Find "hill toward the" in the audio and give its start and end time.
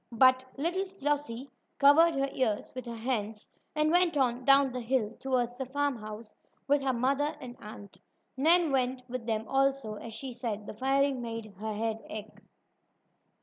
4.81-5.65